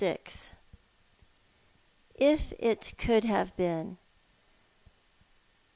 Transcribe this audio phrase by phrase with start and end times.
[2.15, 3.97] IF IT COULD HAVE BEEN.